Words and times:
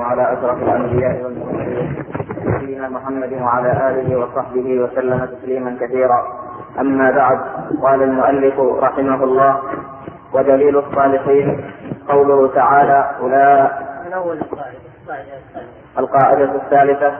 على 0.00 0.32
أشرف 0.32 0.62
الأنبياء 0.62 1.24
والمرسلين 1.24 2.04
سيدنا 2.60 2.88
محمد 2.88 3.32
وعلى 3.42 3.70
آله 3.90 4.16
وصحبه 4.18 4.80
وسلم 4.80 5.24
تسليما 5.24 5.76
كثيرا. 5.80 6.26
أما 6.80 7.10
بعد 7.10 7.38
قال 7.82 8.02
المؤلف 8.02 8.60
رحمه 8.60 9.24
الله 9.24 9.58
ودليل 10.32 10.78
الصالحين 10.78 11.64
قوله 12.08 12.48
تعالى 12.54 13.10
أولئك 13.20 13.70
القاعدة 15.98 16.54
الثالثة 16.54 17.12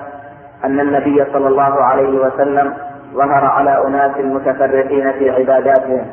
أن 0.65 0.81
النبي 0.81 1.25
صلى 1.33 1.49
الله 1.49 1.85
عليه 1.85 2.19
وسلم 2.21 2.75
ظهر 3.15 3.45
على 3.45 3.87
أناس 3.87 4.17
متفرقين 4.17 5.13
في 5.13 5.31
عباداتهم. 5.31 6.07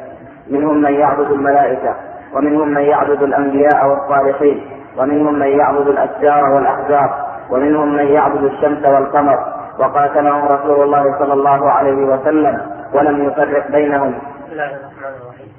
منهم 0.49 0.81
من 0.81 0.93
يعبد 0.93 1.31
الملائكة 1.31 1.95
ومنهم 2.34 2.68
من 2.68 2.81
يعبد 2.81 3.23
الأنبياء 3.23 3.88
والصالحين. 3.88 4.61
ومنهم 4.98 5.39
من 5.39 5.59
يعبد 5.59 5.88
الأشجار 5.88 6.43
والأحجار 6.43 7.27
ومنهم 7.50 7.95
من 7.95 8.08
يعبد 8.08 8.44
الشمس 8.44 8.85
والقمر 8.85 9.53
وقاتلهم 9.80 10.45
رسول 10.45 10.84
الله 10.84 11.20
صلى 11.20 11.34
الله 11.34 11.72
عليه 11.72 12.05
وسلم 12.05 12.72
ولم 12.94 13.27
يفرق 13.27 13.72
بينهم. 13.72 14.12
بسم 14.12 14.52
الله 14.52 14.75
الرحمن 14.75 15.16
الرحيم. 15.22 15.52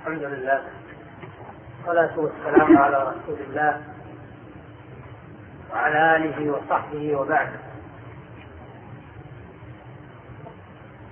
الحمد 0.00 0.22
لله 0.22 0.60
والصلاة 1.86 2.18
والسلام 2.18 2.78
على 2.78 2.96
رسول 2.96 3.38
الله 3.50 3.76
وعلى 5.72 6.16
آله 6.16 6.52
وصحبه 6.52 7.16
وبعد. 7.16 7.48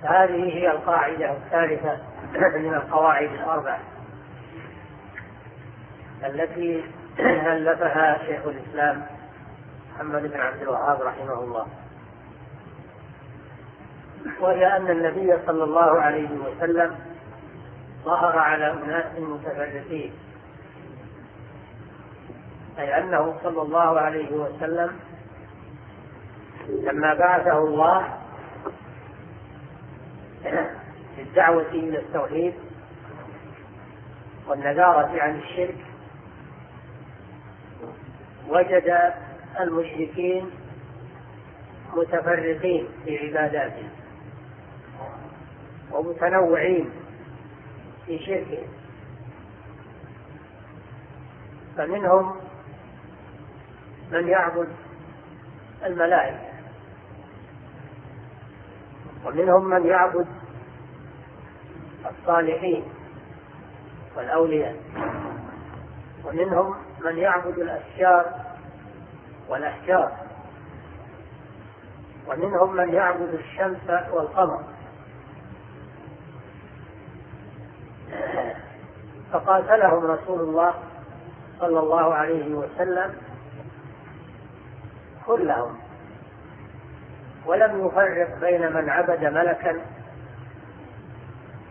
هذه 0.03 0.43
هي 0.57 0.71
القاعدة 0.71 1.31
الثالثة 1.31 1.97
من 2.55 2.73
القواعد 2.73 3.29
الأربع 3.29 3.77
التي 6.25 6.83
ألفها 7.19 8.17
شيخ 8.25 8.41
الإسلام 8.47 9.05
محمد 9.95 10.21
بن 10.21 10.39
عبد 10.39 10.61
الوهاب 10.61 11.01
رحمه 11.01 11.43
الله 11.43 11.67
وهي 14.39 14.77
أن 14.77 14.91
النبي 14.91 15.33
صلى 15.45 15.63
الله 15.63 16.01
عليه 16.01 16.29
وسلم 16.29 16.95
ظهر 18.05 18.39
على 18.39 18.71
أناس 18.71 19.19
متفرقين 19.19 20.13
أي 22.79 22.97
أنه 22.97 23.35
صلى 23.43 23.61
الله 23.61 23.99
عليه 23.99 24.31
وسلم 24.31 24.99
لما 26.69 27.13
بعثه 27.13 27.57
الله 27.57 28.17
للدعوة 31.17 31.69
إلى 31.71 31.99
التوحيد 31.99 32.53
والنذارة 34.47 35.21
عن 35.21 35.39
الشرك 35.39 35.88
وجد 38.49 39.13
المشركين 39.59 40.49
متفرقين 41.93 42.87
في 43.05 43.17
عباداتهم 43.17 43.89
ومتنوعين 45.91 46.89
في 48.05 48.19
شركهم 48.19 48.67
فمنهم 51.77 52.35
من 54.11 54.27
يعبد 54.27 54.67
الملائكة 55.85 56.49
ومنهم 59.25 59.69
من 59.69 59.85
يعبد 59.85 60.27
الصالحين 62.09 62.83
والأولياء 64.17 64.75
ومنهم 66.25 66.88
من 67.05 67.17
يعبد 67.17 67.59
الأشجار 67.59 68.33
والأحجار. 69.49 70.11
ومنهم 72.27 72.75
من 72.75 72.93
يعبد 72.93 73.33
الشمس 73.33 73.89
والقمر. 74.11 74.63
فقاتلهم 79.31 80.05
رسول 80.05 80.39
الله 80.39 80.73
صلى 81.59 81.79
الله 81.79 82.13
عليه 82.13 82.53
وسلم 82.55 83.13
كلهم 85.25 85.77
ولم 87.45 87.85
يفرق 87.87 88.39
بين 88.39 88.73
من 88.73 88.89
عبد 88.89 89.25
ملكا 89.25 89.81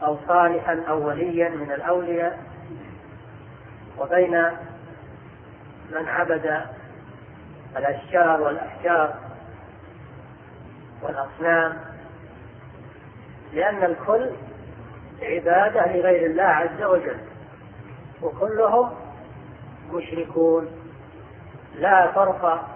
أو 0.03 0.17
صالحا 0.29 0.83
أو 0.89 1.07
وليا 1.07 1.49
من 1.49 1.73
الأولياء 1.73 2.39
وبين 3.99 4.45
من 5.91 6.09
عبد 6.09 6.61
الأشجار 7.77 8.41
والأحجار 8.41 9.15
والأصنام 11.03 11.77
لأن 13.53 13.85
الكل 13.85 14.31
عبادة 15.23 15.87
لغير 15.87 16.31
الله 16.31 16.43
عز 16.43 16.83
وجل 16.83 17.19
وكلهم 18.23 18.91
مشركون 19.93 20.69
لا 21.75 22.13
فرق 22.13 22.69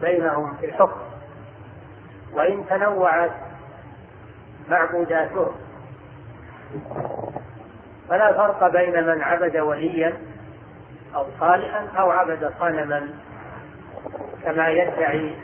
بينهم 0.00 0.56
في 0.56 0.66
الحكم 0.66 1.00
وإن 2.32 2.66
تنوعت 2.68 3.30
معبوداتهم 4.68 5.52
فلا 8.08 8.32
فرق 8.32 8.68
بين 8.68 9.06
من 9.06 9.22
عبد 9.22 9.56
وليا 9.56 10.27
أو 11.14 11.26
صالحا 11.40 11.86
أو 11.98 12.10
عبد 12.10 12.52
صنما 12.60 13.08
كما 14.44 14.68
يدعي 14.68 15.34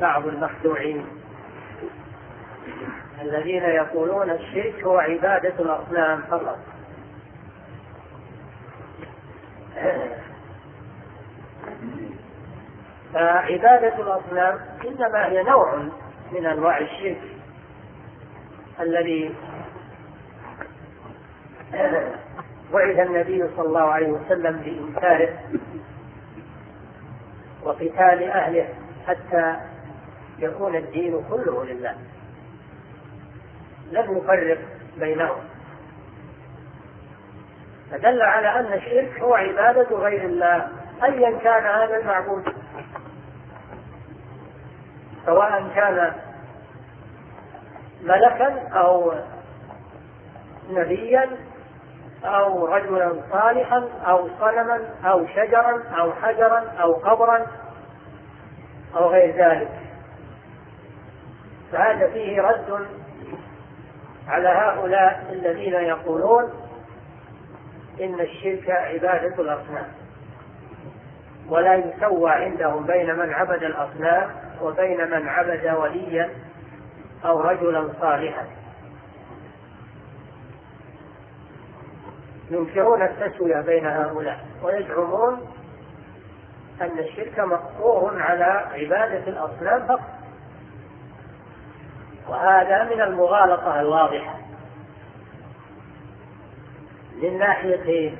بعض 0.00 0.26
المخدوعين. 0.26 1.06
الذين 3.22 3.62
يقولون 3.62 4.30
الشرك 4.30 4.84
هو 4.84 4.98
عبادة 4.98 5.54
الأصنام 5.58 6.22
فقط. 6.30 6.58
فعبادة 13.14 13.94
الأصنام 13.94 14.60
إنما 14.84 15.26
هي 15.26 15.42
نوع 15.42 15.78
من 16.32 16.46
أنواع 16.46 16.78
الشرك 16.78 17.20
الذي 18.80 19.34
بعث 22.72 22.98
النبي 22.98 23.44
صلى 23.56 23.66
الله 23.66 23.80
عليه 23.80 24.08
وسلم 24.08 24.56
بإنكاره 24.56 25.38
وقتال 27.62 28.30
أهله 28.30 28.68
حتى 29.06 29.56
يكون 30.38 30.76
الدين 30.76 31.24
كله 31.30 31.64
لله. 31.64 31.94
لم 33.92 34.16
يفرق 34.18 34.58
بينهم. 34.98 35.40
فدل 37.90 38.22
على 38.22 38.60
أن 38.60 38.72
الشرك 38.72 39.20
هو 39.20 39.34
عبادة 39.34 39.96
غير 39.96 40.24
الله 40.24 40.68
أيا 41.04 41.38
كان 41.38 41.64
هذا 41.64 41.96
المعبود. 41.96 42.44
سواء 45.26 45.70
كان 45.74 46.12
ملكا 48.02 48.68
أو 48.68 49.12
نبيا 50.70 51.47
أو 52.24 52.66
رجلا 52.66 53.12
صالحا 53.32 53.88
أو 54.06 54.28
صنما 54.40 54.80
أو 55.04 55.26
شجرا 55.26 55.82
أو 56.00 56.12
حجرا 56.12 56.64
أو 56.80 56.92
قبرا 56.92 57.46
أو 58.96 59.08
غير 59.08 59.36
ذلك. 59.36 59.70
فهذا 61.72 62.10
فيه 62.10 62.42
رد 62.42 62.86
على 64.28 64.48
هؤلاء 64.48 65.26
الذين 65.32 65.74
يقولون 65.74 66.52
إن 68.00 68.20
الشرك 68.20 68.70
عبادة 68.70 69.42
الأصنام 69.42 69.86
ولا 71.48 71.74
يسوى 71.74 72.30
عندهم 72.30 72.86
بين 72.86 73.16
من 73.16 73.32
عبد 73.32 73.62
الأصنام 73.62 74.30
وبين 74.62 75.10
من 75.10 75.28
عبد 75.28 75.66
وليا 75.66 76.30
أو 77.24 77.40
رجلا 77.40 77.88
صالحا. 78.00 78.57
ينكرون 82.50 83.02
التسوية 83.02 83.60
بين 83.60 83.86
هؤلاء 83.86 84.38
ويزعمون 84.62 85.54
أن 86.80 86.98
الشرك 86.98 87.38
مقصور 87.38 88.22
على 88.22 88.44
عبادة 88.72 89.28
الأصنام 89.28 89.86
فقط. 89.86 90.00
وهذا 92.28 92.84
من 92.84 93.00
المغالطة 93.00 93.80
الواضحة. 93.80 94.34
من 97.22 97.38
ناحيتين 97.38 98.18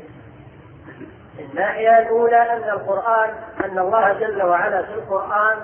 الناحية 1.38 1.98
الأولى 1.98 2.52
أن 2.52 2.70
القرآن 2.70 3.30
أن 3.64 3.78
الله 3.78 4.12
جل 4.12 4.42
وعلا 4.42 4.82
في 4.82 4.94
القرآن 4.94 5.58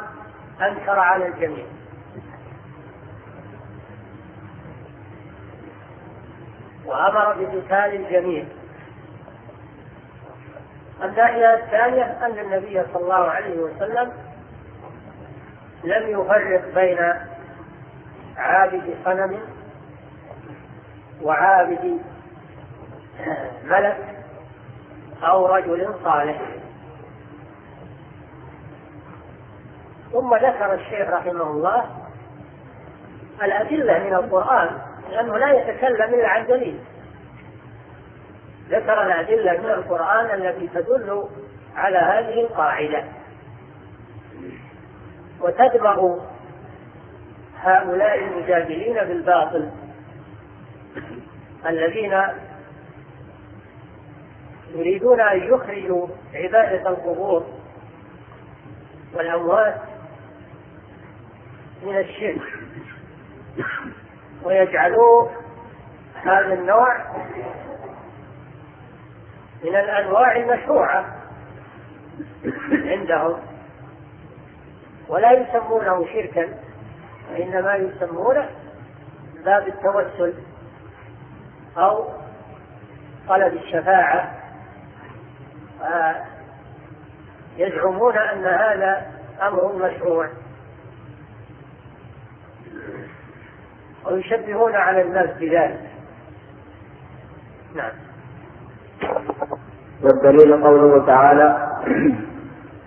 أنكر 0.61 0.99
على 0.99 1.27
الجميع. 1.27 1.67
وأمر 6.87 7.35
بقتال 7.35 7.95
الجميع. 7.95 8.45
الناحية 11.03 11.55
الثانية 11.55 12.05
أن 12.27 12.39
النبي 12.39 12.83
صلى 12.93 13.03
الله 13.03 13.31
عليه 13.31 13.59
وسلم 13.59 14.13
لم 15.85 16.21
يفرق 16.21 16.75
بين 16.75 16.99
عابد 18.37 18.95
صنم 19.05 19.39
وعابد 21.23 22.01
ملك 23.65 24.25
أو 25.23 25.47
رجل 25.47 25.95
صالح. 26.05 26.41
ثم 30.13 30.35
ذكر 30.35 30.75
الشيخ 30.75 31.09
رحمه 31.11 31.43
الله 31.43 31.85
الأدلة 33.43 33.99
من 33.99 34.15
القرآن 34.15 34.84
لأنه 35.15 35.39
لا 35.39 35.53
يتكلم 35.53 36.15
إلا 36.15 36.29
عن 36.29 36.47
دليل. 36.47 36.79
ذكر 38.69 39.03
الأدلة 39.03 39.53
من 39.53 39.71
القرآن 39.71 40.41
التي 40.41 40.69
تدل 40.69 41.29
على 41.77 41.99
هذه 41.99 42.41
القاعدة. 42.41 43.05
وتدمغ 45.41 46.19
هؤلاء 47.61 48.19
المجادلين 48.19 48.95
بالباطل 48.95 49.71
الذين 51.67 52.23
يريدون 54.75 55.21
أن 55.21 55.39
يخرجوا 55.39 56.07
عبادة 56.35 56.91
القبور 56.91 57.47
والأموات 59.15 59.81
من 61.83 61.99
الشرك. 61.99 62.54
ويجعلوا 64.45 65.29
هذا 66.23 66.55
النوع 66.55 66.97
من 69.65 69.77
الأنواع 69.77 70.37
المشروعة 70.37 71.05
عندهم. 72.73 73.41
ولا 75.09 75.33
يسمونه 75.33 76.07
شركا 76.07 76.49
وإنما 77.33 77.75
يسمونه 77.75 78.49
باب 79.45 79.69
التوسل 79.69 80.35
أو 81.79 82.09
طلب 83.29 83.53
الشفاعة. 83.53 84.31
يزعمون 87.57 88.19
أن 88.19 88.45
هذا 88.47 89.13
أمر 89.43 89.73
مشروع. 89.73 90.29
ويشبهون 94.07 94.75
على 94.75 95.03
الناس 95.03 95.31
بذلك. 95.41 95.81
نعم. 97.75 97.93
والدليل 100.03 100.65
قوله 100.65 101.07
تعالى 101.07 101.79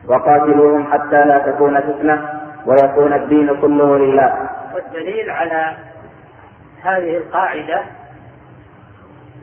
وقاتلوهم 0.07 0.93
حتى 0.93 1.25
لا 1.25 1.51
تكون 1.51 1.81
فتنة 1.81 2.41
ويكون 2.65 3.13
الدين 3.13 3.61
كله 3.61 3.97
لله. 3.97 4.49
والدليل 4.75 5.29
على 5.29 5.77
هذه 6.81 7.17
القاعدة 7.17 7.81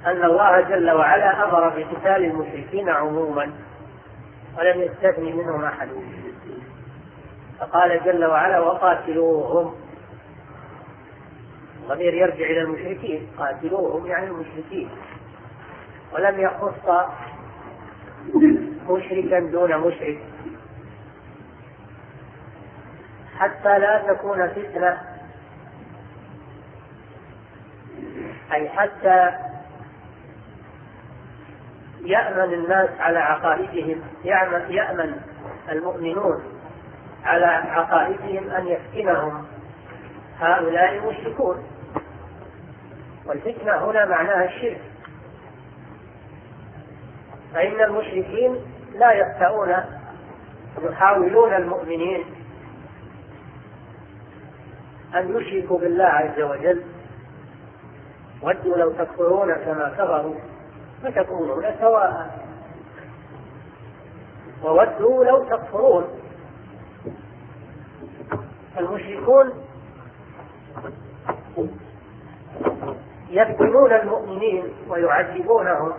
أن 0.07 0.25
الله 0.25 0.61
جل 0.61 0.91
وعلا 0.91 1.45
أمر 1.45 1.69
بقتال 1.69 2.25
المشركين 2.25 2.89
عموما 2.89 3.51
ولم 4.59 4.81
يستثني 4.81 5.33
منهم 5.33 5.65
أحد. 5.65 5.89
فقال 7.61 8.01
جل 8.05 8.25
وعلا 8.25 8.61
وقاتلوهم. 8.61 9.75
الضمير 11.85 12.15
يرجع 12.15 12.45
إلى 12.45 12.61
المشركين 12.61 13.29
قاتلوهم 13.39 14.07
يعني 14.07 14.27
المشركين. 14.27 14.91
ولم 16.13 16.41
يخص 16.41 17.09
مشركا 18.89 19.41
دون 19.41 19.77
مشرك. 19.79 20.19
حتى 23.39 23.79
لا 23.79 24.13
تكون 24.13 24.49
فتنة. 24.49 25.01
أي 28.53 28.69
حتى 28.69 29.31
يأمن 32.01 32.55
الناس 32.55 32.91
على 33.01 33.19
عقائدهم 33.19 34.03
يأمن 34.25 35.21
المؤمنون 35.69 36.43
على 37.25 37.47
عقائدهم 37.47 38.51
أن 38.51 38.67
يفتنهم 38.67 39.47
هؤلاء 40.41 40.95
المشركون. 40.95 41.74
والفتنة 43.27 43.73
هنا 43.73 44.05
معناها 44.05 44.45
الشرك. 44.45 44.81
فإن 47.55 47.81
المشركين 47.81 48.57
لا 48.95 49.13
يخطئون 49.13 49.75
يحاولون 50.83 51.55
المؤمنين 51.55 52.25
أن 55.15 55.37
يشركوا 55.37 55.79
بالله 55.79 56.05
عز 56.05 56.41
وجل. 56.41 56.83
ودوا 58.43 58.77
لو 58.77 58.93
تكفرون 58.93 59.55
كما 59.55 59.89
كفروا 59.99 60.35
فتكونون 61.03 61.65
سواء. 61.81 62.39
وودوا 64.63 65.25
لو 65.25 65.45
تكفرون. 65.45 66.05
المشركون 68.79 69.53
يفتنون 73.31 73.93
المؤمنين 73.93 74.65
ويعذبونهم. 74.89 75.93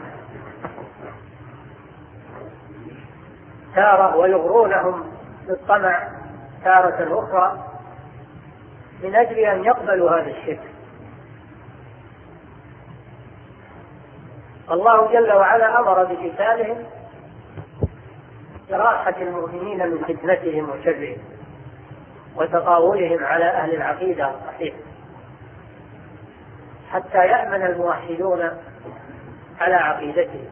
تارة 3.76 4.16
ويغرونهم 4.16 5.12
بالطمع 5.48 6.08
تارة 6.64 7.20
أخرى 7.20 7.66
من 9.04 9.16
أجل 9.16 9.40
أن 9.40 9.64
يقبلوا 9.64 10.10
هذا 10.10 10.30
الشرك. 10.30 10.72
الله 14.72 15.14
جل 15.14 15.34
وعلا 15.34 15.80
أمر 15.80 16.04
بقتالهم 16.04 16.78
لراحة 18.70 19.16
المؤمنين 19.22 19.88
من 19.90 19.98
فتنتهم 19.98 20.70
وشرهم 20.70 21.18
وتطاولهم 22.36 23.24
على 23.24 23.46
أهل 23.46 23.76
العقيدة. 23.76 24.30
الصحيحة 24.30 24.95
حتى 26.96 27.18
يأمن 27.18 27.66
الموحدون 27.66 28.52
على 29.60 29.76
عقيدتهم 29.76 30.46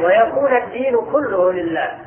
ويكون 0.00 0.56
الدين 0.56 0.96
كله 1.12 1.52
لله. 1.52 1.98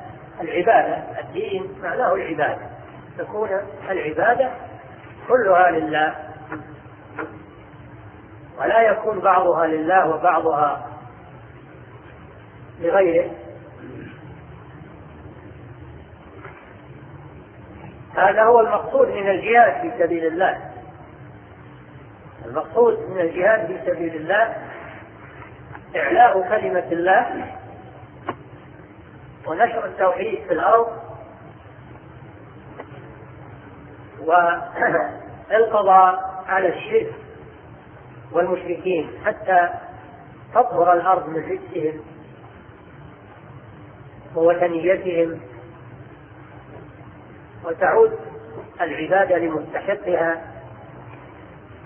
العبادة 0.41 1.19
الدين 1.19 1.75
معناه 1.83 2.13
العبادة. 2.13 2.69
تكون 3.17 3.49
العبادة 3.89 4.51
كلها 5.27 5.71
لله. 5.71 6.15
ولا 8.59 8.81
يكون 8.81 9.19
بعضها 9.19 9.67
لله 9.67 10.09
وبعضها 10.09 10.87
لغيره. 12.79 13.31
هذا 18.21 18.43
هو 18.43 18.59
المقصود 18.59 19.07
من 19.07 19.29
الجهاد 19.29 19.81
في 19.81 20.03
سبيل 20.03 20.25
الله. 20.25 20.71
المقصود 22.45 23.09
من 23.09 23.19
الجهاد 23.21 23.67
في 23.67 23.91
سبيل 23.91 24.15
الله 24.15 24.55
إعلاء 25.95 26.41
كلمة 26.49 26.87
الله 26.91 27.45
ونشر 29.47 29.85
التوحيد 29.85 30.39
في 30.47 30.53
الأرض 30.53 30.87
والقضاء 35.51 36.43
على 36.47 36.67
الشرك 36.67 37.13
والمشركين 38.31 39.09
حتى 39.25 39.69
تطهر 40.53 40.93
الأرض 40.93 41.29
من 41.29 41.43
رجسهم 41.51 42.01
ووثنيتهم 44.35 45.39
وتعود 47.65 48.19
العبادة 48.81 49.37
لمستحقها 49.37 50.41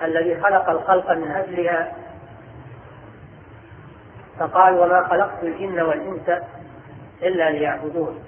الذي 0.04 0.42
خلق 0.42 0.70
الخلق 0.70 1.12
من 1.12 1.32
أجلها. 1.32 1.96
فقال 4.40 4.74
وما 4.74 5.08
خلقت 5.08 5.44
الجن 5.44 5.82
والإنس 5.82 6.30
إلا 7.22 7.50
ليعبدون. 7.50 8.24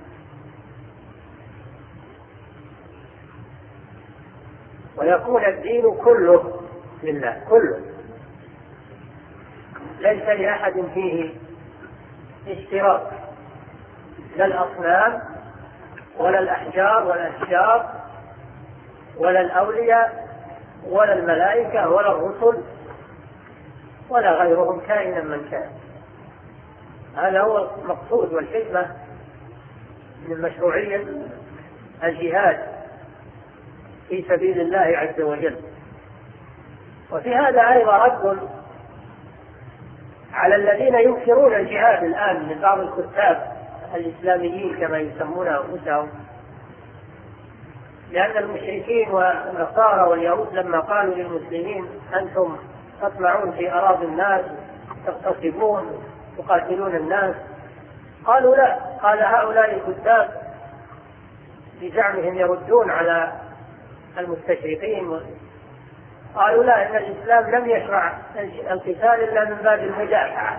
ويكون 4.98 5.46
الدين 5.46 5.96
كله 5.96 6.62
لله 7.04 7.44
كله. 7.50 7.82
ليس 10.00 10.24
لأحد 10.24 10.84
فيه 10.94 11.34
اشتراك. 12.48 13.12
لا 14.38 14.46
الأصنام 14.46 15.37
ولا 16.20 16.40
الأحجار 16.40 17.04
ولا 17.04 17.28
الأشجار 17.28 17.90
ولا 19.18 19.42
الأولياء 19.42 20.28
ولا 20.90 21.14
الملائكة 21.14 21.90
ولا 21.90 22.12
الرسل 22.12 22.64
ولا 24.10 24.32
غيرهم 24.32 24.80
كائنا 24.80 25.22
من 25.22 25.48
كان. 25.52 25.70
هذا 27.16 27.42
هو 27.42 27.70
المقصود 27.82 28.34
والحكمة 28.34 28.96
من 30.28 30.42
مشروعية 30.42 31.06
الجهاد 32.04 32.60
في 34.10 34.26
سبيل 34.30 34.62
الله 34.62 34.98
عز 34.98 35.22
وجل. 35.22 35.58
وفي 37.12 37.36
هذا 37.36 37.62
أيضا 37.62 37.98
رد 37.98 38.50
على 40.34 40.56
الذين 40.56 40.96
ينكرون 40.96 41.56
الجهاد 41.56 42.04
الآن 42.04 42.50
من 42.50 42.62
بعض 42.62 42.80
الكتاب 42.80 43.57
الإسلاميين 43.98 44.75
كما 44.80 44.98
يسمون 44.98 45.48
أنفسهم 45.48 46.10
لأن 48.12 48.38
المشركين 48.38 49.10
والنصارى 49.12 50.10
واليهود 50.10 50.54
لما 50.54 50.80
قالوا 50.80 51.16
للمسلمين 51.16 51.86
أنتم 52.13 52.58
تطمعون 53.01 53.51
في 53.51 53.72
أراضي 53.72 54.06
الناس 54.06 54.42
تغتصبون 55.06 56.04
تقاتلون 56.38 56.96
الناس. 56.96 57.36
قالوا 58.25 58.56
لا 58.56 58.75
قال 59.04 59.20
هؤلاء 59.20 59.75
الكتاب 59.75 60.30
بزعمهم 61.82 62.38
يردون 62.38 62.92
على 62.92 63.32
المستشرقين. 64.18 65.20
قالوا 66.36 66.63
لا 66.63 66.89
إن 66.89 66.96
الإسلام 66.96 67.56
لم 67.56 67.70
يشرع 67.70 68.18
القتال 68.72 69.24
إلا 69.30 69.46
من 69.46 69.56
باب 69.56 69.80
المدافعة 69.80 70.58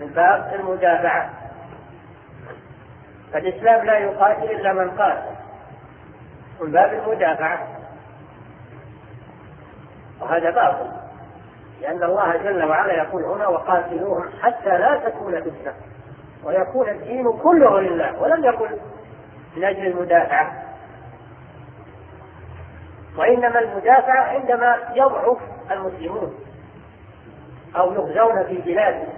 من 0.00 0.06
باب 0.06 0.54
المدافعة. 0.60 1.43
فالإسلام 3.34 3.86
لا 3.86 3.98
يقاتل 3.98 4.50
إلا 4.50 4.72
من 4.72 4.90
قاتل 4.90 5.34
من 6.60 6.72
باب 6.72 6.92
المدافعه 6.92 7.68
وهذا 10.20 10.50
باطل. 10.50 10.90
لأن 11.80 12.02
الله 12.02 12.36
جل 12.36 12.64
وعلا 12.64 12.92
يقول 12.92 13.24
هنا 13.24 13.48
وقاتلوهم 13.48 14.28
حتى 14.42 14.78
لا 14.78 14.96
تكون 14.96 15.40
فتنة. 15.40 15.74
ويكون 16.44 16.88
الدين 16.88 17.32
كله 17.32 17.80
لله 17.80 18.22
ولم 18.22 18.44
يقل 18.44 18.78
من 19.56 19.64
أجل 19.64 19.86
المدافعه 19.86 20.62
وإنما 23.18 23.58
المدافعة 23.58 24.22
عندما 24.22 24.76
يضعف 24.94 25.38
المسلمون 25.70 26.34
أو 27.76 27.92
يغزون 27.92 28.44
في 28.44 28.56
بلادهم 28.56 29.12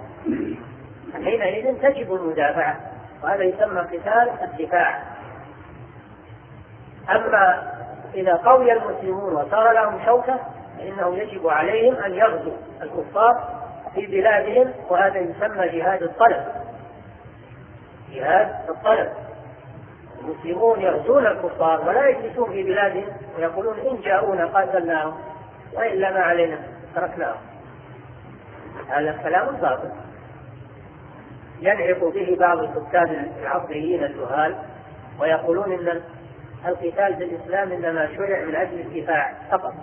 حينئذ 1.15 1.83
تجب 1.83 2.15
المدافعة. 2.15 2.96
وهذا 3.23 3.43
يسمى 3.43 3.81
قتال 3.81 4.31
الدفاع. 4.43 5.03
أما 7.11 7.73
إذا 8.15 8.35
قوي 8.35 8.73
المسلمون 8.73 9.33
وصار 9.33 9.73
لهم 9.73 10.01
شوكة 10.07 10.41
فإنه 10.79 11.17
يجب 11.17 11.49
عليهم 11.49 11.95
أن 11.95 12.15
يغزوا 12.15 12.57
الكفار 12.83 13.63
في 13.95 14.07
بلادهم 14.07 14.73
وهذا 14.91 15.19
يسمى 15.19 15.69
جهاد 15.69 16.03
الطلب. 16.03 16.45
جهاد 18.13 18.57
الطلب. 18.69 19.13
المسلمون 20.21 20.81
يغزون 20.81 21.27
الكفار 21.27 21.89
ولا 21.89 22.09
يجلسون 22.09 22.51
في 22.51 22.63
بلادهم 22.63 23.09
ويقولون 23.39 23.79
إن 23.79 24.01
جاءونا 24.01 24.47
قاتلناهم 24.47 25.19
وإلا 25.75 26.11
ما 26.11 26.21
علينا 26.21 26.59
تركناهم. 26.95 27.41
هذا 28.89 29.11
الكلام 29.11 29.57
باطل 29.57 29.91
ينعق 31.61 32.05
به 32.05 32.37
بعض 32.41 32.59
الكتاب 32.59 33.33
العصريين 33.43 34.05
الجهال 34.05 34.57
ويقولون 35.21 35.73
إن 35.73 36.03
القتال 36.67 37.17
في 37.17 37.25
الإسلام 37.25 37.73
إنما 37.73 38.09
شرع 38.17 38.45
من 38.45 38.55
أجل 38.55 38.81
الدفاع 38.81 39.35
فقط. 39.51 39.75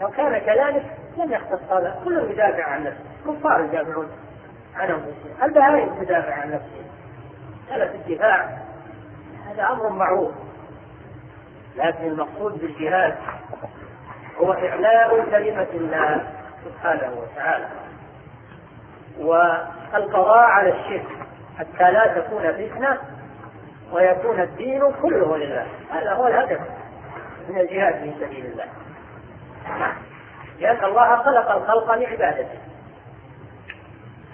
لو 0.00 0.08
كان 0.08 0.38
كذلك 0.38 0.96
لم 1.18 1.32
يختص 1.32 1.62
هذا. 1.70 2.00
كل 2.04 2.30
يدافع 2.30 2.64
عن 2.64 2.84
نفسه. 2.84 3.04
كفار 3.26 3.64
يدافعون 3.64 4.08
عن 4.76 4.88
أنفسهم. 4.88 5.42
البهائم 5.42 6.04
تدافع 6.04 6.34
عن 6.34 6.50
نفسها 6.50 6.84
مسألة 7.66 7.94
الدفاع. 7.94 8.58
هذا 9.46 9.68
أمر 9.68 9.88
معروف. 9.88 10.32
لكن 11.76 12.06
المقصود 12.06 12.60
بالجهاد 12.60 13.16
هو 14.40 14.52
إعلاء 14.52 15.30
كلمة 15.30 15.68
الله 15.74 16.32
سبحانه 16.64 17.12
وتعالى. 17.18 17.68
والقضاء 19.18 20.38
على 20.38 20.70
الشرك 20.70 21.06
حتى 21.58 21.90
لا 21.92 22.20
تكون 22.20 22.52
فتنة 22.52 22.98
ويكون 23.92 24.40
الدين 24.40 24.92
كله 25.02 25.36
لله. 25.36 25.66
هذا 25.90 26.12
هو 26.12 26.26
الهدف 26.26 26.60
من 27.48 27.60
الجهاد 27.60 27.94
في 27.94 28.12
سبيل 28.20 28.46
الله. 28.46 28.66
لأن 30.58 30.84
الله 30.84 31.16
خلق 31.16 31.50
الخلق 31.50 31.94
لعبادته 31.94 32.58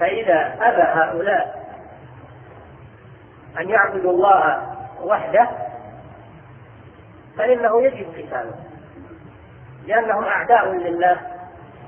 فإذا 0.01 0.57
أبى 0.61 0.83
هؤلاء 0.83 1.67
أن 3.61 3.69
يعبدوا 3.71 4.13
الله 4.13 4.77
وحده 5.03 5.49
فإنه 7.39 7.83
يجب 7.83 8.07
قتاله. 8.11 8.55
لأنهم 9.87 10.25
أعداء 10.25 10.73
لله 10.73 11.21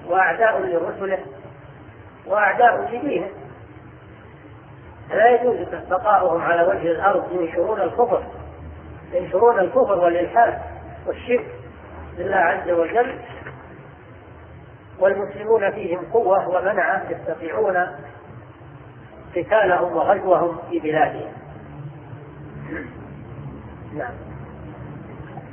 وأعداء 0.07 0.61
لرسله. 0.61 1.19
وأعداء 2.29 2.81
لدينه 2.83 3.27
لا 5.11 5.29
يجوز 5.31 5.57
بقاؤهم 5.91 6.41
على 6.43 6.63
وجه 6.63 6.91
الأرض 6.91 7.25
ينشرون 7.33 7.81
الكفر 7.81 8.23
ينشرون 9.13 9.59
الكفر 9.59 9.99
والإلحاد 9.99 10.59
والشرك 11.07 11.47
لله 12.19 12.37
عز 12.37 12.71
وجل. 12.71 13.19
والمسلمون 15.01 15.71
فيهم 15.71 16.05
قوة 16.13 16.49
ومنعة 16.49 17.03
يستطيعون 17.11 17.87
قتالهم 19.37 19.97
وغزوهم 19.97 20.59
في 20.71 20.79
بلادهم. 20.79 21.33
نعم. 23.95 24.13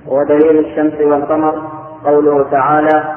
ودليل 0.07 0.65
الشمس 0.65 1.01
والقمر 1.01 1.71
قوله 2.05 2.49
تعالى 2.51 3.15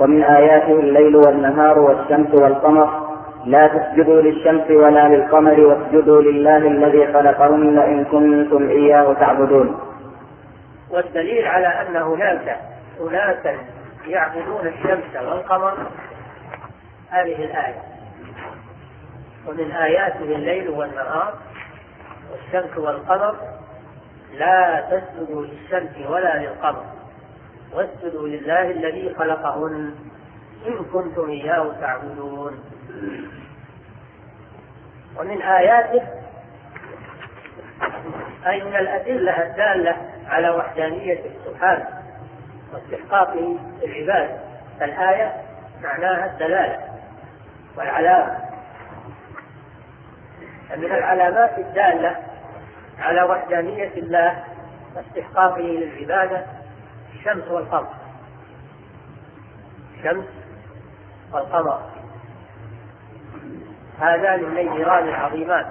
ومن 0.00 0.22
آياته 0.22 0.80
الليل 0.80 1.16
والنهار 1.16 1.78
والشمس 1.78 2.40
والقمر 2.42 2.99
لا 3.44 3.66
تسجدوا 3.66 4.22
للشمس 4.22 4.70
ولا 4.70 5.08
للقمر 5.08 5.60
واسجدوا 5.60 6.22
لله 6.22 6.56
الذي 6.56 7.12
خلقهن 7.12 7.78
إن 7.78 8.04
كنتم 8.04 8.68
إياه 8.68 9.12
تعبدون. 9.12 9.80
والدليل 10.90 11.46
على 11.46 11.66
أن 11.66 11.96
هناك 11.96 12.56
أناسا 13.00 13.56
يعبدون 14.06 14.66
الشمس 14.66 15.16
والقمر 15.16 15.74
هذه 17.10 17.44
الآية. 17.44 17.82
ومن 19.48 19.70
آياته 19.70 20.24
الليل 20.24 20.68
والنهار 20.68 21.34
والشمس 22.32 22.78
والقمر 22.78 23.34
لا 24.38 24.84
تسجدوا 24.90 25.44
للشمس 25.44 26.08
ولا 26.08 26.38
للقمر 26.38 26.84
واسجدوا 27.74 28.28
لله 28.28 28.70
الذي 28.70 29.14
خلقهن 29.14 29.94
إن 30.66 30.84
كنتم 30.92 31.30
إياه 31.30 31.66
تعبدون. 31.80 32.58
ومن 35.18 35.42
آياته 35.42 36.02
أي 38.46 38.64
من 38.64 38.76
الأدلة 38.76 39.42
الدالة 39.42 39.96
على 40.28 40.50
وحدانيته 40.50 41.30
سبحانه 41.44 41.88
واستحقاقه 42.72 43.58
العباد. 43.82 44.40
فالآية 44.80 45.34
معناها 45.82 46.32
الدلالة 46.32 46.78
والعلامة. 47.76 48.38
من 50.76 50.84
العلامات 50.84 51.58
الدالة 51.58 52.16
على 52.98 53.22
وحدانية 53.22 53.92
الله 53.96 54.44
واستحقاقه 54.96 55.60
للعبادة 55.60 56.46
الشمس 57.14 57.48
والقمر. 57.48 57.94
الشمس 59.98 60.26
والقمر. 61.32 61.99
هذان 64.00 64.40
النيران 64.40 65.08
العظيمان 65.08 65.66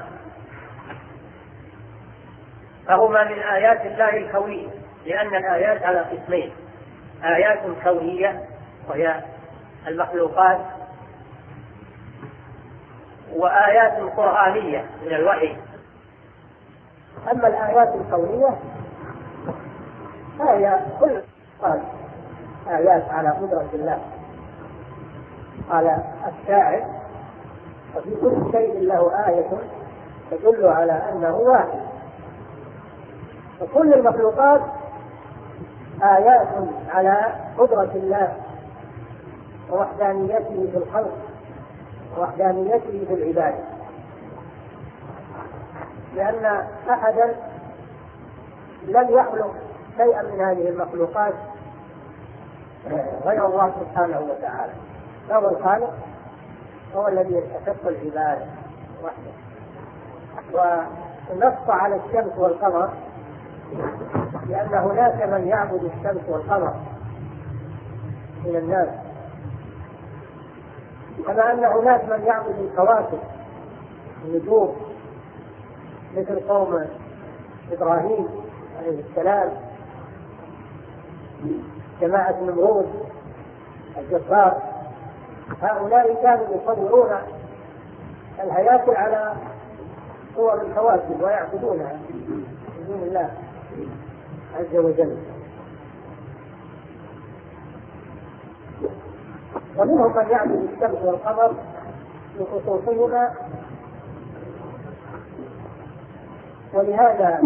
فهما 2.87 3.23
من 3.23 3.39
آيات 3.39 3.85
الله 3.85 4.17
الكونية 4.17 4.67
لأن 5.05 5.35
الآيات 5.35 5.83
على 5.83 5.99
قسمين. 5.99 6.51
آيات 7.23 7.59
كونية 7.83 8.43
وهي 8.89 9.23
المخلوقات 9.87 10.59
وآيات 13.33 13.93
قرآنية 14.17 14.85
من 15.05 15.13
الوحي. 15.13 15.57
أما 17.31 17.47
الآيات 17.47 17.95
الكونية 17.95 18.59
فهي 20.39 20.79
كل 20.99 21.21
قال 21.61 21.81
آيات 22.67 23.09
على 23.09 23.29
قدرة 23.29 23.69
الله. 23.73 24.01
قال 25.69 26.03
الشاعر 26.27 26.98
وفي 27.95 28.15
كل 28.21 28.51
شيء 28.51 28.79
له 28.79 29.27
آية 29.27 29.49
تدل 30.31 30.67
على 30.67 30.91
أنه 30.91 31.35
واحد. 31.35 31.79
وكل 33.61 33.93
المخلوقات 33.93 34.61
آيات 36.03 36.47
على 36.89 37.35
قدرة 37.57 37.91
الله 37.95 38.35
ووحدانيته 39.71 40.69
في 40.71 40.77
الخلق 40.77 41.17
وحدانيته 42.17 43.05
في 43.07 43.13
العبادة 43.13 43.63
لأن 46.15 46.65
أحدا 46.89 47.35
لم 48.87 49.09
يخلق 49.09 49.53
شيئا 49.97 50.21
من 50.21 50.41
هذه 50.41 50.69
المخلوقات 50.69 51.33
غير 53.25 53.45
الله 53.45 53.71
سبحانه 53.79 54.19
وتعالى. 54.19 54.73
فهو 55.29 55.49
الخالق. 55.49 55.93
هو 56.95 57.07
الذي 57.07 57.35
يستحق 57.35 57.87
العبادة 57.87 58.45
وحده. 59.03 59.31
ونص 60.53 61.69
على 61.69 61.95
الشمس 61.95 62.37
والقمر 62.37 62.89
لأن 64.49 64.73
هناك 64.73 65.23
من 65.23 65.47
يعبد 65.47 65.83
الشمس 65.83 66.29
والقمر 66.29 66.73
من 68.45 68.55
الناس. 68.55 68.89
كما 71.27 71.51
أن 71.51 71.63
هناك 71.63 72.05
من 72.05 72.23
يعبد 72.25 72.55
الكواكب 72.59 73.19
النجوم 74.25 74.75
مثل 76.17 76.39
قوم 76.39 76.85
إبراهيم 77.71 78.27
عليه 78.79 79.03
السلام 79.09 79.49
جماعة 82.01 82.35
نمرود 82.41 82.87
الجبار. 83.97 84.68
هؤلاء 85.61 86.23
كانوا 86.23 86.45
يصورون 86.55 87.11
الهياكل 88.43 88.95
على 88.95 89.33
صور 90.35 90.61
الكواكب 90.61 91.21
ويعبدونها 91.21 91.93
من 91.93 92.85
دون 92.87 93.03
الله 93.07 93.31
عز 94.59 94.75
وجل. 94.75 95.17
ومنهم 99.77 100.15
من 100.17 100.29
يعبد 100.29 100.69
الشمس 100.73 101.01
والقمر 101.03 101.53
بخصوصهما 102.39 103.33
ولهذا 106.73 107.41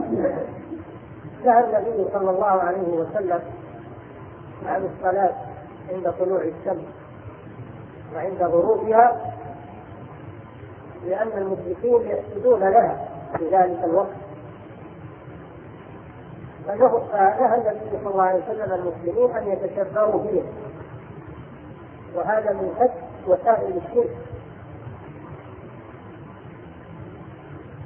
نهى 1.45 1.63
النبي 1.63 2.05
صلى 2.13 2.29
الله 2.29 2.45
عليه 2.45 2.87
وسلم 2.87 3.39
عن 4.65 4.89
الصلاة 4.95 5.33
عند 5.93 6.13
طلوع 6.19 6.41
الشمس. 6.41 6.85
وعند 8.15 8.43
غروبها 8.43 9.33
لأن 11.05 11.27
المشركين 11.37 12.01
يسجدون 12.01 12.59
لها 12.59 13.07
في 13.37 13.49
ذلك 13.49 13.83
الوقت. 13.83 14.15
فنهى 16.67 17.55
النبي 17.55 17.97
صلى 18.03 18.11
الله 18.11 18.23
عليه 18.23 18.43
وسلم 18.43 18.73
المسلمين 18.73 19.31
أن 19.31 19.47
يتشبهوا 19.47 20.19
بهم 20.23 20.45
وهذا 22.15 22.53
من 22.53 22.75
حد 22.79 22.89
وسائل 23.27 23.77
الشرك. 23.77 24.17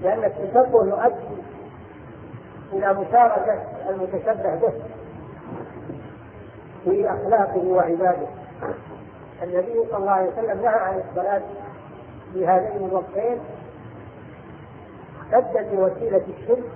لأن 0.02 0.24
التشبه 0.24 0.86
يؤدي 0.86 1.42
إلى 2.74 2.94
مشاركة 2.94 3.62
المتشبه 3.90 4.56
به 4.56 4.74
في 6.84 7.10
أخلاقه 7.10 7.66
وعباده. 7.68 8.28
النبي 9.44 9.86
صلى 9.92 9.98
الله 9.98 10.12
عليه 10.12 10.30
وسلم 10.32 10.62
نهى 10.62 10.68
عن 10.68 11.02
الصلاة 11.10 11.42
في 12.34 12.48
هذين 12.48 12.88
الوقتين. 12.88 13.40
سدا 15.32 15.62
لوسيلة 15.62 16.24
الشرك 16.40 16.70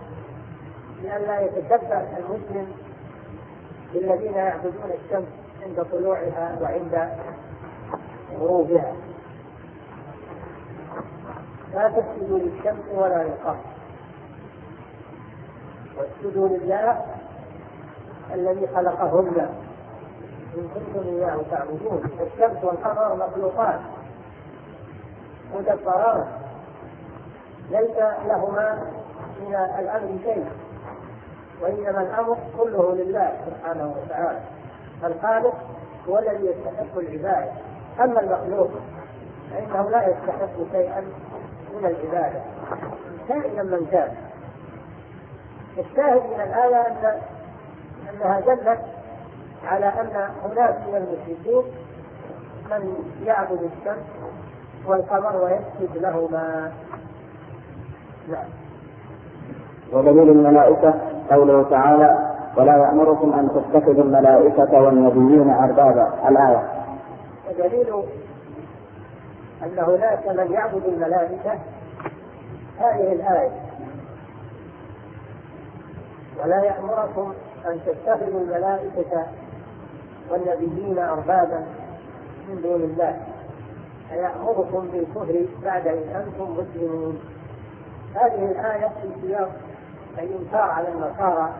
لئلا 1.03 1.39
يتشبه 1.41 2.17
المسلم 2.17 2.67
بالذين 3.93 4.33
يعبدون 4.33 4.91
الشمس 5.03 5.27
عند 5.63 5.85
طلوعها 5.91 6.57
وعند 6.61 7.09
غروبها. 8.39 8.93
لا 11.73 11.89
تسجدوا 11.89 12.39
للشمس 12.39 12.85
ولا 12.93 13.23
للقمر. 13.23 13.57
واسجدوا 15.97 16.47
لله 16.47 17.05
الذي 18.33 18.67
خلقهن. 18.75 19.49
إن 20.57 20.67
كنتم 20.75 21.07
إياه 21.07 21.37
تعبدون 21.51 22.03
الشمس 22.21 22.63
والقمر 22.63 23.15
مخلوقات 23.15 23.79
مدبرات 25.55 26.27
ليس 27.71 27.97
لهما 28.27 28.81
من 29.41 29.55
الأمر 29.79 30.17
شيء 30.23 30.45
وإنما 31.61 32.01
الأمر 32.01 32.37
كله 32.57 32.95
لله 32.95 33.31
سبحانه 33.45 33.95
وتعالى 34.03 34.39
الخالق 35.03 35.53
هو 36.09 36.19
الذي 36.19 36.45
يستحق 36.45 36.97
العبادة 36.97 37.51
أما 37.99 38.19
المخلوق 38.19 38.69
فإنه 39.51 39.89
لا 39.89 40.07
يستحق 40.07 40.71
شيئا 40.71 41.01
من 41.73 41.85
العبادة 41.85 42.41
كائنا 43.27 43.63
من 43.63 43.87
كان 43.91 44.15
الشاهد 45.77 46.21
من 46.25 46.41
الآية 46.41 46.87
أن 46.87 47.21
أنها 48.09 48.39
دلت 48.39 48.79
على 49.65 49.85
أن 49.85 50.29
هناك 50.43 50.75
من 50.87 50.95
المشركين 50.95 51.63
من 52.71 52.95
يعبد 53.25 53.59
الشمس 53.61 54.05
والقمر 54.87 55.35
ويسجد 55.43 55.97
لهما. 55.97 56.71
نعم. 58.29 58.45
ودليل 59.93 60.29
الملائكة 60.29 60.93
قوله 61.31 61.63
تعالى 61.69 62.31
ولا 62.57 62.77
يأمركم 62.77 63.33
أن 63.33 63.49
تتخذوا 63.49 64.03
الملائكة 64.03 64.81
والنبيين 64.81 65.49
أربابا. 65.49 66.13
الآية. 66.29 66.63
ودليل 67.49 67.93
أن 69.63 69.79
هناك 69.79 70.27
من 70.27 70.51
يعبد 70.51 70.85
الملائكة 70.85 71.51
هذه 72.79 73.13
الآية. 73.13 73.51
ولا 76.43 76.63
يأمركم 76.63 77.33
أن 77.65 77.79
تتخذوا 77.85 78.39
الملائكة 78.41 79.25
والنبيين 80.31 80.99
أربابا 80.99 81.65
من 82.49 82.61
دون 82.63 82.81
الله. 82.81 83.17
فيأمركم 84.09 84.87
بالكفر 84.93 85.45
بعد 85.63 85.87
إن 85.87 86.15
أنتم 86.15 86.57
مسلمون. 86.57 87.19
هذه 88.15 88.51
الآية 88.51 88.87
في 88.87 89.07
سياق 89.21 89.51
الإنكار 90.17 90.71
على 90.71 90.87
النصارى 90.87 91.53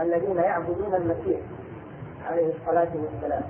الذين 0.00 0.36
يعبدون 0.36 0.94
المسيح 0.94 1.40
عليه 2.30 2.52
الصلاة 2.54 2.88
والسلام. 2.94 3.42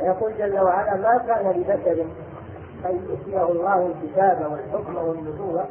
ويقول 0.00 0.32
جل 0.38 0.60
وعلا 0.60 0.94
ما 0.96 1.18
كان 1.26 1.50
لبشر 1.50 2.04
أن 2.86 3.06
يؤتيه 3.08 3.42
الله 3.50 3.86
الكتاب 3.86 4.52
والحكم 4.52 4.96
والنبوة 4.96 5.64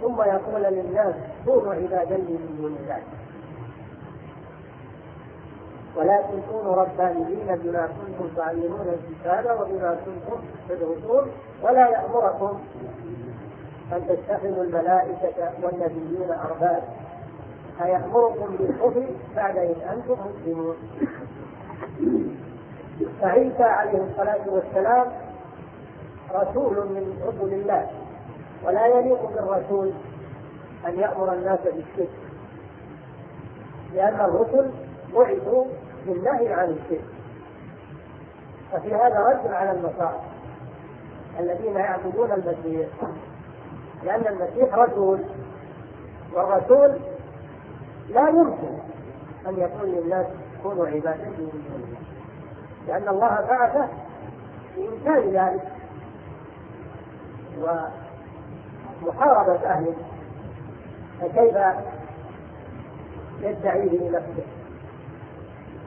ثم 0.00 0.22
يقول 0.22 0.62
للناس 0.62 1.14
كونوا 1.44 1.74
عبادا 1.74 2.16
من 2.16 2.56
دون 2.58 2.76
الله 2.82 2.98
ولكن 5.96 6.40
كونوا 6.50 6.74
ربانيين 6.76 7.46
بما 7.62 7.86
كنتم 7.86 8.28
تعلمون 8.36 8.86
الكتاب 8.88 9.60
وبما 9.60 9.96
كنتم 10.04 10.42
تدرسون 10.68 11.30
ولا 11.62 11.88
يأمركم 11.88 12.58
أن 13.92 14.06
تتخذوا 14.08 14.64
الملائكة 14.64 15.50
والنبيين 15.62 16.30
أربابا 16.30 16.82
فيأمركم 17.78 18.56
بالكفر 18.58 19.06
بعد 19.36 19.56
إذ 19.58 19.76
أنتم 19.92 20.16
مسلمون؟ 20.34 20.76
فعيسى 23.20 23.62
عليه 23.62 23.98
الصلاة 24.10 24.40
والسلام 24.48 25.06
رسول 26.34 26.74
من 26.76 27.22
رسل 27.26 27.52
الله 27.54 27.86
ولا 28.66 28.86
يليق 28.86 29.30
بالرسول 29.34 29.92
أن 30.86 30.98
يأمر 30.98 31.32
الناس 31.32 31.58
بالشرك 31.64 32.10
لأن 33.94 34.14
الرسل 34.20 34.70
بعثوا 35.14 35.64
بالنهي 36.06 36.52
عن 36.52 36.64
الشرك. 36.70 37.04
ففي 38.72 38.94
هذا 38.94 39.18
رد 39.20 39.52
على 39.52 39.70
النصارى 39.70 40.20
الذين 41.40 41.76
يعبدون 41.76 42.32
المسيح 42.32 42.88
لأن 44.04 44.26
المسيح 44.26 44.74
رسول 44.74 45.20
والرسول 46.32 46.98
لا 48.08 48.28
يمكن 48.28 48.78
أن 49.46 49.58
يقول 49.58 49.88
للناس 49.88 50.26
كونوا 50.62 50.86
عبادتي 50.86 51.42
من 51.42 51.64
دون 51.68 51.96
لأن 52.88 53.08
الله 53.08 53.46
بعثه 53.48 53.88
بإمكان 54.76 55.30
ذلك. 55.30 55.62
ومحاربة 59.02 59.66
أهله 59.66 59.94
فكيف 61.20 61.56
يدعي 63.40 63.88
لنفسه؟ 63.88 64.46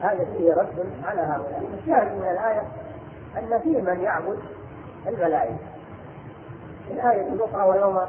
هذا 0.02 0.24
فيه 0.36 0.52
رد 0.54 0.86
على 1.04 1.20
هؤلاء. 1.20 1.62
الشاهد 1.78 2.12
من 2.16 2.28
الآية 2.30 2.62
أن 3.38 3.60
فيه 3.60 3.80
من 3.80 4.00
يعبد 4.00 4.38
الملائكة. 5.06 5.58
الآية 6.90 7.32
الأخرى 7.32 7.68
ويوم 7.68 8.00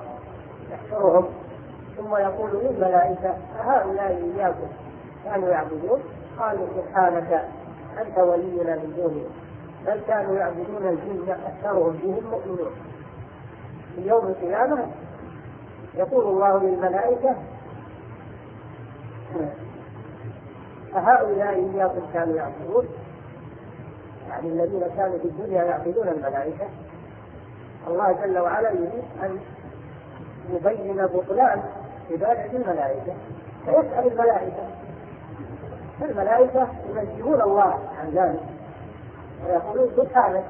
يحشرهم 0.72 1.26
ثم 1.98 2.16
يقول 2.16 2.50
للملائكة 2.52 3.38
أهؤلاء 3.60 4.32
إياكم 4.36 4.68
كانوا 5.26 5.50
يعبدون؟ 5.50 6.00
قالوا 6.40 6.68
سبحانك 6.78 7.46
أنت 8.02 8.18
ولينا 8.18 8.76
من 8.76 8.94
دونهم. 8.98 9.30
بل 9.88 10.02
كانوا 10.08 10.36
يعبدون 10.36 10.88
الجن 10.88 11.32
أكثرهم 11.48 12.00
بهم 12.04 12.24
مؤمنون. 12.32 12.72
في 13.96 14.08
يوم 14.08 14.26
القيامة 14.28 14.86
يقول 15.96 16.24
الله 16.28 16.64
للملائكة 16.64 17.36
أهؤلاء 20.96 21.72
إياكم 21.74 22.02
كانوا 22.14 22.36
يعبدون. 22.36 22.88
يعني 24.30 24.48
الذين 24.48 24.84
كانوا 24.98 25.18
في 25.18 25.26
الدنيا 25.26 25.64
يعبدون 25.64 26.08
الملائكة. 26.08 26.68
الله 27.88 28.12
جل 28.12 28.40
وعلا 28.40 28.72
يريد 28.72 29.04
أن 29.24 29.40
يبين 30.54 31.06
بطلان 31.06 31.64
عبادة 32.12 32.58
الملائكة. 32.58 33.14
فيسأل 33.66 34.12
الملائكة. 34.12 34.64
الملائكة 36.02 36.68
ينزهون 36.90 37.42
الله 37.42 37.80
عن 38.00 38.10
ذلك. 38.14 38.42
ويقولون 39.46 39.92
سبحانك. 39.96 40.44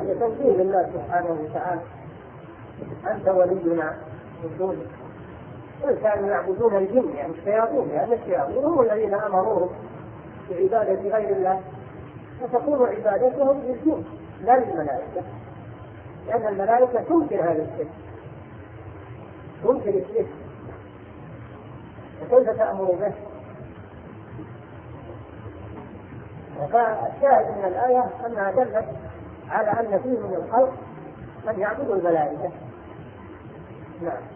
هذا 0.00 0.14
تنزيه 0.14 0.52
لله 0.62 0.90
سبحانه 0.94 1.38
وتعالى. 1.44 1.80
أنت 3.10 3.28
ولينا 3.28 3.96
من 4.42 4.56
دونك 4.58 5.05
كانوا 5.82 6.28
يعبدون 6.28 6.76
الجن 6.76 7.16
يعني 7.16 7.32
الشياطين 7.32 7.88
لأن 7.88 8.12
الشياطين 8.12 8.64
هم 8.64 8.80
الذين 8.80 9.14
أمروهم 9.14 9.70
بعبادة 10.50 11.16
غير 11.16 11.36
الله. 11.36 11.60
فتكون 12.40 12.88
عبادتهم 12.88 13.62
للجن 13.62 14.04
لا 14.44 14.58
للملائكة. 14.58 15.22
لأن 16.26 16.46
الملائكة 16.46 17.02
تنكر 17.02 17.42
هذا 17.42 17.68
الشيء. 17.72 17.90
تنكر 19.64 19.88
الشرك 19.88 20.26
فكيف 22.20 22.50
تأمر 22.50 22.84
به؟ 22.84 23.12
فالشاهد 26.72 27.58
من 27.58 27.64
الآية 27.64 28.04
أنها 28.26 28.50
دلت 28.50 28.86
على 29.50 29.70
أن 29.70 30.00
فيه 30.02 30.18
من 30.18 30.34
الخلق 30.34 30.72
من 31.46 31.60
يعبد 31.60 31.90
الملائكة. 31.90 32.50
نعم. 34.02 34.35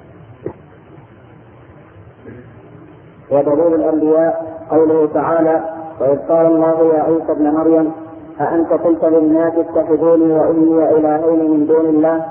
ودليل 3.31 3.75
الأنبياء 3.75 4.61
قوله 4.71 5.09
تعالى 5.15 5.65
وإذ 6.01 6.19
قال 6.19 6.47
الله 6.47 6.95
يا 6.95 7.03
عيسى 7.03 7.33
ابن 7.33 7.51
مريم 7.51 7.93
أأنت 8.41 8.73
قلت 8.73 9.05
للناس 9.05 9.53
اتخذوني 9.55 10.33
وأمي 10.33 10.89
إلهين 10.89 11.51
من 11.51 11.67
دون 11.67 11.87
الله؟ 11.87 12.27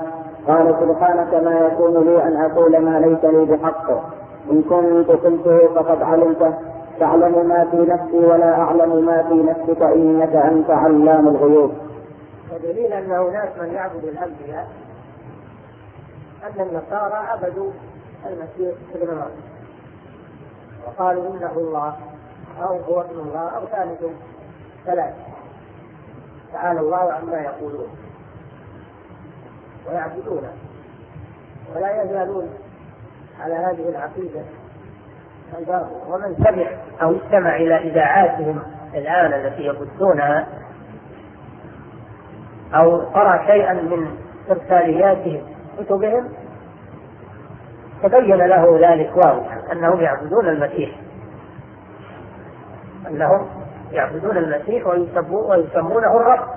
قال 0.48 0.74
سبحانك 0.80 1.34
ما 1.34 1.60
يكون 1.66 2.04
لي 2.04 2.22
أن 2.22 2.36
أقول 2.36 2.78
ما 2.78 3.00
ليس 3.00 3.24
لي 3.24 3.44
بحق. 3.44 3.90
إن 4.50 4.62
كنت 4.62 5.10
قلته 5.10 5.66
فقد 5.74 6.02
علمته. 6.02 6.54
تعلم 7.00 7.48
ما 7.48 7.66
في 7.70 7.76
نفسي 7.76 8.26
ولا 8.26 8.60
أعلم 8.60 9.04
ما 9.04 9.22
في 9.22 9.34
نفسك 9.34 9.82
إنك 9.82 10.36
أنت 10.36 10.70
علام 10.70 11.28
الغيوب. 11.28 11.72
ودليل 12.54 12.92
أن 12.92 13.10
هناك 13.10 13.52
من 13.60 13.72
يعبد 13.74 14.04
الأنبياء 14.04 14.68
أن 16.44 16.60
النصارى 16.60 17.14
عبدوا 17.14 17.70
المسيح 18.26 18.74
ابن 18.94 19.06
مريم. 19.06 19.49
وقالوا 20.86 21.36
إنه 21.36 21.52
الله 21.56 21.96
أو 22.62 22.76
هو 22.76 23.00
ابن 23.00 23.20
الله 23.20 23.48
أو 23.48 23.66
ثالث 23.66 24.04
ثلاث. 24.86 25.14
تعالى 26.52 26.80
الله 26.80 27.12
عما 27.12 27.40
يقولون 27.40 27.88
ويعبدونه 29.88 30.52
ولا 31.74 32.02
يزالون 32.02 32.50
على 33.40 33.54
هذه 33.54 33.88
الباطلة. 33.88 34.44
ومن 36.08 36.34
سمع 36.44 36.66
أو 37.02 37.16
استمع 37.16 37.56
إلى 37.56 37.76
إذاعاتهم 37.76 38.62
الآن 38.94 39.32
التي 39.32 39.62
يبثونها 39.62 40.46
أو 42.74 43.00
قرأ 43.00 43.46
شيئا 43.46 43.72
من 43.72 44.16
إرسالياتهم 44.50 45.42
كتبهم 45.78 46.28
تبين 48.02 48.36
له 48.36 48.78
ذلك 48.90 49.16
واضحا. 49.16 49.59
أنهم 49.72 50.00
يعبدون 50.00 50.48
المسيح. 50.48 50.90
أنهم 53.06 53.46
يعبدون 53.92 54.36
المسيح 54.36 54.86
ويسمونه 54.86 56.16
الرب. 56.16 56.48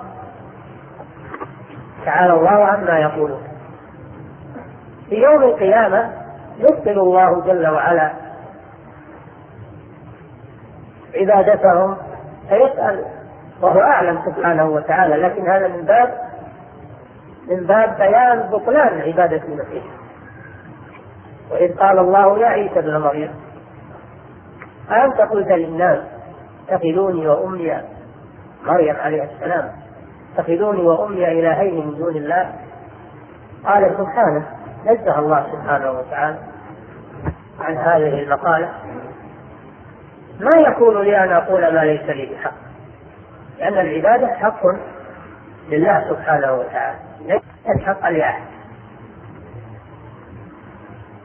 تعالى 2.04 2.32
الله 2.32 2.64
عما 2.64 2.98
يقولون. 2.98 3.42
في 5.08 5.14
يوم 5.14 5.42
القيامة 5.42 6.10
يبطل 6.58 6.98
الله 6.98 7.40
جل 7.40 7.68
وعلا 7.68 8.12
عبادتهم 11.14 11.96
فيسأل 12.48 13.04
وهو 13.62 13.80
أعلم 13.80 14.22
سبحانه 14.26 14.64
وتعالى 14.64 15.16
لكن 15.16 15.48
هذا 15.50 15.68
من 15.68 15.84
باب 15.84 16.18
من 17.48 17.66
باب 17.66 17.96
بيان 17.96 18.38
بطلان 18.52 19.00
عبادة 19.00 19.42
المسيح. 19.48 19.84
وإذ 21.50 21.76
قال 21.76 21.98
الله 21.98 22.38
يا 22.38 22.46
عيسى 22.46 22.78
ابن 22.78 22.98
مريم 22.98 23.34
أأنت 24.90 25.20
قلت 25.20 25.48
للناس 25.48 25.98
اتخذوني 26.68 27.26
وأمي 27.28 27.82
مريم 28.66 28.96
عليه 28.96 29.22
السلام 29.22 29.72
اتخذوني 30.34 30.82
وأمي 30.82 31.28
إلهين 31.32 31.86
من 31.86 31.94
دون 31.98 32.16
الله؟ 32.16 32.52
قال 33.64 33.94
سبحانه 33.98 34.46
نزه 34.86 35.18
الله 35.18 35.46
سبحانه 35.52 35.90
وتعالى 35.90 36.38
عن 37.60 37.76
هذه 37.76 38.22
المقالة 38.22 38.70
ما 40.40 40.60
يكون 40.68 41.02
لي 41.02 41.24
أن 41.24 41.32
أقول 41.32 41.74
ما 41.74 41.84
ليس 41.84 42.02
لي 42.02 42.34
بحق 42.34 42.52
لأن 43.58 43.72
العبادة 43.72 44.26
حق 44.26 44.66
لله 45.68 46.04
سبحانه 46.10 46.52
وتعالى 46.52 46.98
ليس 47.26 47.42
حقا 47.86 48.10
لأحد. 48.10 48.53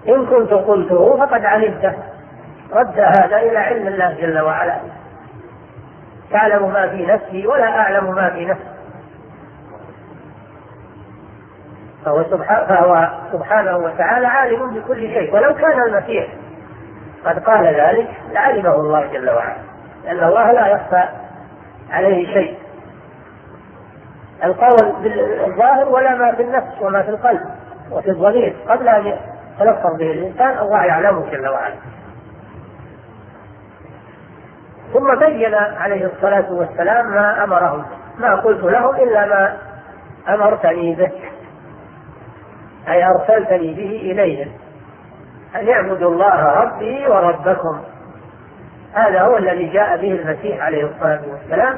إن 0.08 0.26
كنت 0.26 0.54
قلته 0.54 1.18
فقد 1.18 1.46
علمته. 1.46 1.94
رد 2.74 3.00
هذا 3.00 3.38
إلى 3.38 3.58
علم 3.58 3.88
الله 3.88 4.14
جل 4.14 4.40
وعلا. 4.40 4.76
تعلم 6.32 6.74
ما 6.74 6.88
في 6.88 7.06
نفسي 7.06 7.48
ولا 7.48 7.80
أعلم 7.80 8.16
ما 8.16 8.30
في 8.30 8.46
نفسي. 8.46 8.70
فهو, 12.06 12.24
فهو 12.68 13.10
سبحانه 13.32 13.78
وتعالى 13.78 14.28
عالم 14.28 14.74
بكل 14.74 15.00
شيء. 15.00 15.36
ولو 15.36 15.54
كان 15.54 15.84
المسيح 15.84 16.28
قد 17.26 17.40
قال 17.40 17.66
ذلك 17.66 18.10
لعلمه 18.32 18.76
الله 18.76 19.06
جل 19.14 19.30
وعلا. 19.30 19.58
لأن 20.06 20.24
الله 20.24 20.52
لا 20.52 20.68
يخفى 20.68 21.04
عليه 21.92 22.34
شيء. 22.34 22.58
القول 24.44 24.94
بالظاهر 25.04 25.90
ولا 25.90 26.16
ما 26.16 26.32
في 26.32 26.42
النفس 26.42 26.82
وما 26.82 27.02
في 27.02 27.10
القلب 27.10 27.42
وفي 27.92 28.10
الضمير 28.10 28.56
قبل 28.68 28.90
أن 28.90 29.14
يتلفظ 29.60 29.98
به 29.98 30.12
الإنسان 30.12 30.58
الله 30.58 30.86
يعلمه 30.86 31.30
جل 31.32 31.48
وعلا. 31.48 31.76
ثم 34.94 35.16
بين 35.20 35.56
عليه 35.56 36.06
الصلاة 36.06 36.52
والسلام 36.52 37.12
ما 37.12 37.44
أمرهم. 37.44 37.86
ما 38.20 38.36
قلت 38.36 38.64
لهم 38.64 38.96
إلا 38.96 39.26
ما 39.26 39.58
أمرتني 40.34 40.96
به. 40.96 41.12
أي 42.88 43.06
أرسلتني 43.06 43.74
به 43.74 44.12
إليهم. 44.12 44.52
أن 45.56 45.68
يعبدوا 45.68 46.12
الله 46.12 46.44
ربي 46.46 47.08
وربكم. 47.08 47.80
هذا 48.94 49.22
هو 49.22 49.38
الذي 49.38 49.70
جاء 49.70 49.98
به 49.98 50.12
المسيح 50.12 50.62
عليه 50.64 50.86
الصلاة 50.86 51.22
والسلام 51.32 51.78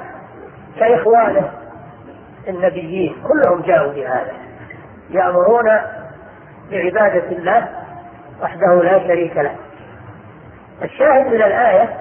كإخوانه 0.80 1.52
النبيين. 2.48 3.16
كلهم 3.28 3.62
جاءوا 3.62 3.94
بهذا. 3.94 4.34
يأمرون 5.10 5.70
بعبادة 6.72 7.32
الله 7.32 7.70
وحده 8.42 8.84
لا 8.84 9.00
شريك 9.08 9.38
له. 9.38 9.56
الشاهد 10.84 11.28
من 11.28 11.42
الآية 11.42 11.98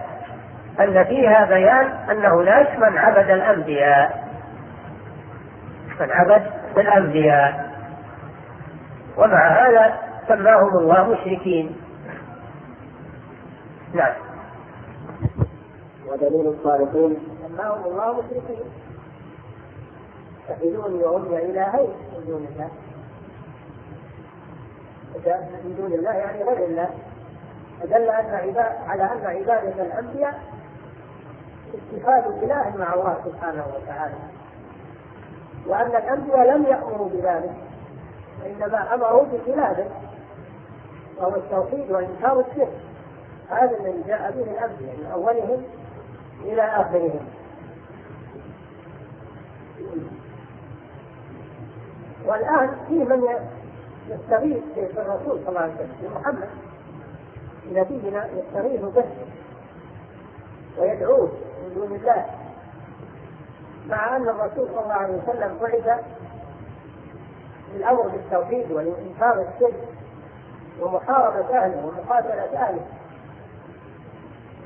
أن 0.81 1.05
فيها 1.05 1.45
بيان 1.45 1.87
أن 2.11 2.25
هناك 2.25 2.79
من 2.79 2.99
عبد 2.99 3.31
الأنبياء. 3.31 4.29
من 6.01 6.11
عبد 6.11 6.43
الأنبياء. 6.77 7.71
ومع 9.17 9.49
هذا 9.49 9.95
سماهم 10.29 10.79
الله 10.79 11.05
مشركين. 11.05 11.77
نعم. 13.95 14.13
ودليل 16.09 16.47
الصالحين. 16.47 17.17
سماهم 17.49 17.85
الله 17.85 18.13
مشركين. 18.13 18.65
تحيلوني 20.49 21.05
وأمي 21.05 21.39
إلهين 21.39 21.91
من 22.13 22.25
دون 22.27 22.47
الله 22.53 22.71
من 25.27 25.75
دون 25.79 25.93
الله 25.93 26.13
يعني 26.13 26.43
غير 26.43 26.67
الله. 26.67 26.91
فدل 27.81 28.09
أن 28.09 28.35
عباد 28.35 28.73
على 28.89 29.03
أن 29.03 29.27
عبادة 29.27 29.83
الأنبياء 29.83 30.41
اتخاذ 31.75 32.43
إله 32.43 32.77
مع 32.77 32.95
الله 32.95 33.17
سبحانه 33.25 33.65
وتعالى. 33.75 34.15
وأن 35.67 35.87
الأنبياء 35.87 36.57
لم 36.57 36.65
يأمروا 36.65 37.09
بذلك 37.09 37.55
وإنما 38.43 38.95
أمروا 38.95 39.25
بخلافه 39.25 39.87
وهو 41.19 41.35
التوحيد 41.37 41.91
وإنكار 41.91 42.41
الشرك. 42.41 42.73
هذا 43.51 43.77
الذي 43.81 44.03
جاء 44.07 44.31
به 44.31 44.43
الأنبياء 44.43 44.97
من 44.97 45.11
أولهم 45.13 45.63
إلى 46.45 46.63
آخرهم. 46.63 47.21
والآن 52.27 52.71
في 52.89 52.95
من 52.95 53.23
يستغيث 54.11 54.63
بالرسول 54.77 55.39
صلى 55.41 55.49
الله 55.49 55.61
عليه 55.61 55.75
وسلم 55.75 55.93
بمحمد 56.03 56.49
نبينا 57.73 58.27
يستغيث 58.27 58.81
به 58.81 59.05
ويدعوه 60.79 61.29
من 61.63 61.75
دون 61.75 61.97
الله. 61.97 62.27
مع 63.89 64.17
أن 64.17 64.29
الرسول 64.29 64.69
صلى 64.69 64.83
الله 64.83 64.93
عليه 64.93 65.15
وسلم 65.15 65.59
بعث 65.63 66.05
للأمر 67.75 68.09
بالتوحيد 68.09 68.73
والإنكار 68.73 69.47
الشرك 69.55 69.89
ومحاربة 70.81 71.59
أهله 71.59 71.87
ومقاتلة 71.87 72.59
أهله. 72.63 72.87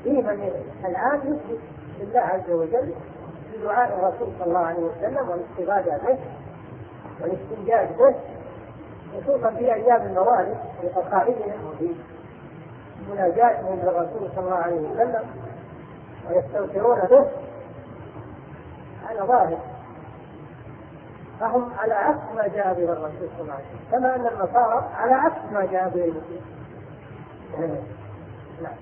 في 0.03 0.09
من 0.09 0.51
الآن 0.85 1.19
يثبت 1.23 1.59
لله 1.99 2.19
عز 2.19 2.49
وجل 2.51 2.93
بدعاء 3.53 3.99
الرسول 3.99 4.33
صلى 4.39 4.47
الله 4.47 4.59
عليه 4.59 4.79
وسلم 4.79 5.29
والاستغاثة 5.29 6.07
به 6.07 6.19
والاستنجاد 7.21 7.97
به 7.97 8.15
خصوصا 9.21 9.49
في 9.49 9.73
أيام 9.73 10.01
الموالد 10.01 10.57
في 10.81 10.87
قصائدهم 10.87 11.69
وفي 11.69 11.95
مناجاتهم 13.11 13.79
للرسول 13.79 14.29
صلى 14.35 14.45
الله 14.45 14.55
عليه 14.55 14.75
وسلم 14.75 15.23
ويستغفرون 16.29 16.99
به 16.99 17.25
هذا 19.09 19.25
ظاهر. 19.25 19.57
فهم 21.39 21.69
على 21.79 21.93
عكس 21.93 22.35
ما 22.35 22.47
جاء 22.47 22.73
به 22.73 22.83
الرسول 22.83 23.29
صلى 23.37 23.41
الله 23.41 23.53
عليه 23.53 23.65
وسلم 23.65 23.91
كما 23.91 24.15
أن 24.15 24.27
النصارى 24.27 24.89
على 24.95 25.13
عكس 25.13 25.51
ما 25.53 25.65
جاء 25.65 25.89
به 25.89 26.03
المسلمين 26.03 26.41
نعم. 28.61 28.73